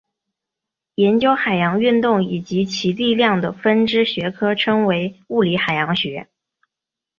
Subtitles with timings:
[0.95, 6.27] 研究海洋运动以及其力量的分支学科称为物理海洋学。